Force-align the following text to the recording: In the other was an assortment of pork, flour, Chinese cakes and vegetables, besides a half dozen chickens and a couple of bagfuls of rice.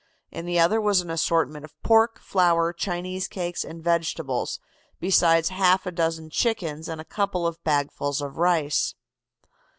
In 0.31 0.47
the 0.47 0.59
other 0.59 0.81
was 0.81 1.01
an 1.01 1.11
assortment 1.11 1.63
of 1.63 1.79
pork, 1.83 2.17
flour, 2.17 2.73
Chinese 2.73 3.27
cakes 3.27 3.63
and 3.63 3.83
vegetables, 3.83 4.59
besides 4.99 5.51
a 5.51 5.53
half 5.53 5.83
dozen 5.93 6.31
chickens 6.31 6.89
and 6.89 6.99
a 6.99 7.05
couple 7.05 7.45
of 7.45 7.63
bagfuls 7.63 8.19
of 8.19 8.39
rice. 8.39 8.95